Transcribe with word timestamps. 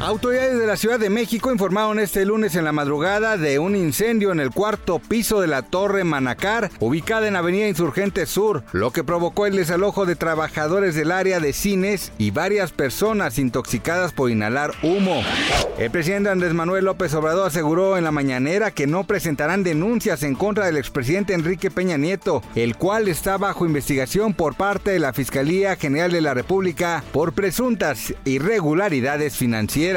Autoridades 0.00 0.58
de 0.58 0.66
la 0.66 0.78
Ciudad 0.78 0.98
de 0.98 1.10
México 1.10 1.52
informaron 1.52 1.98
este 1.98 2.24
lunes 2.24 2.56
en 2.56 2.64
la 2.64 2.72
madrugada 2.72 3.36
de 3.36 3.58
un 3.58 3.76
incendio 3.76 4.32
en 4.32 4.40
el 4.40 4.50
cuarto 4.50 4.98
piso 4.98 5.42
de 5.42 5.46
la 5.46 5.60
Torre 5.60 6.04
Manacar, 6.04 6.70
ubicada 6.80 7.28
en 7.28 7.36
Avenida 7.36 7.68
Insurgente 7.68 8.24
Sur, 8.24 8.62
lo 8.72 8.92
que 8.92 9.04
provocó 9.04 9.44
el 9.44 9.56
desalojo 9.56 10.06
de 10.06 10.16
trabajadores 10.16 10.94
del 10.94 11.12
área 11.12 11.38
de 11.38 11.52
cines 11.52 12.12
y 12.16 12.30
varias 12.30 12.72
personas 12.72 13.38
intoxicadas 13.38 14.12
por 14.12 14.30
inhalar 14.30 14.72
humo. 14.82 15.22
El 15.78 15.90
presidente 15.90 16.30
Andrés 16.30 16.54
Manuel 16.54 16.86
López 16.86 17.12
Obrador 17.12 17.48
aseguró 17.48 17.98
en 17.98 18.04
la 18.04 18.10
mañanera 18.10 18.70
que 18.70 18.86
no 18.86 19.04
presentarán 19.04 19.64
denuncias 19.64 20.22
en 20.22 20.34
contra 20.34 20.64
del 20.64 20.78
expresidente 20.78 21.34
Enrique 21.34 21.70
Peña 21.70 21.98
Nieto, 21.98 22.42
el 22.54 22.76
cual 22.76 23.06
está 23.08 23.36
bajo 23.36 23.66
investigación 23.66 24.32
por 24.32 24.54
parte 24.54 24.92
de 24.92 24.98
la 24.98 25.12
Fiscalía 25.12 25.76
General 25.76 26.10
de 26.10 26.22
la 26.22 26.32
República 26.32 27.04
por 27.12 27.34
presuntas 27.34 28.14
irregularidades 28.24 29.36
financieras. 29.36 29.89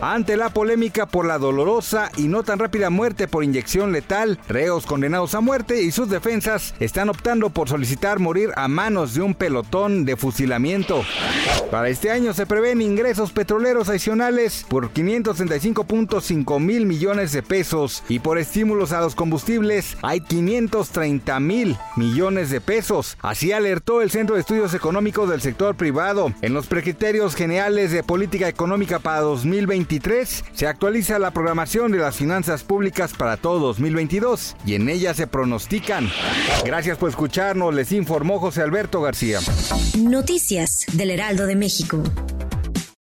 Ante 0.00 0.36
la 0.36 0.50
polémica 0.50 1.06
por 1.06 1.26
la 1.26 1.38
dolorosa 1.38 2.10
y 2.16 2.28
no 2.28 2.42
tan 2.42 2.58
rápida 2.58 2.90
muerte 2.90 3.28
por 3.28 3.44
inyección 3.44 3.92
letal, 3.92 4.38
reos 4.48 4.86
condenados 4.86 5.34
a 5.34 5.40
muerte 5.40 5.82
y 5.82 5.90
sus 5.90 6.08
defensas 6.08 6.74
están 6.80 7.08
optando 7.08 7.50
por 7.50 7.68
solicitar 7.68 8.18
morir 8.18 8.50
a 8.56 8.68
manos 8.68 9.14
de 9.14 9.22
un 9.22 9.34
pelotón 9.34 10.04
de 10.04 10.16
fusilamiento. 10.16 11.04
Para 11.70 11.90
este 11.90 12.10
año 12.10 12.32
se 12.32 12.46
prevén 12.46 12.80
ingresos 12.80 13.32
petroleros 13.32 13.90
adicionales 13.90 14.64
por 14.68 14.90
535.5 14.92 16.60
mil 16.60 16.86
millones 16.86 17.32
de 17.32 17.42
pesos 17.42 18.02
y 18.08 18.20
por 18.20 18.38
estímulos 18.38 18.92
a 18.92 19.00
los 19.00 19.14
combustibles 19.14 19.96
hay 20.02 20.20
530 20.20 21.40
mil 21.40 21.76
millones 21.96 22.50
de 22.50 22.62
pesos. 22.62 23.18
Así 23.20 23.52
alertó 23.52 24.00
el 24.00 24.10
Centro 24.10 24.36
de 24.36 24.40
Estudios 24.40 24.72
Económicos 24.72 25.28
del 25.28 25.42
Sector 25.42 25.76
Privado. 25.76 26.32
En 26.40 26.54
los 26.54 26.66
precriterios 26.66 27.34
generales 27.34 27.92
de 27.92 28.02
política 28.02 28.48
económica 28.48 28.98
para 28.98 29.20
2023 29.20 30.44
se 30.52 30.66
actualiza 30.66 31.18
la 31.18 31.32
programación 31.32 31.92
de 31.92 31.98
las 31.98 32.16
finanzas 32.16 32.62
públicas 32.62 33.12
para 33.12 33.36
todo 33.36 33.58
2022 33.58 34.56
y 34.64 34.74
en 34.74 34.88
ella 34.88 35.12
se 35.12 35.26
pronostican. 35.26 36.08
Gracias 36.64 36.96
por 36.96 37.10
escucharnos, 37.10 37.74
les 37.74 37.92
informó 37.92 38.38
José 38.38 38.62
Alberto 38.62 39.02
García. 39.02 39.40
Noticias 39.98 40.86
del 40.92 41.10
Heraldo 41.10 41.46
de 41.48 41.54
México. 41.54 42.02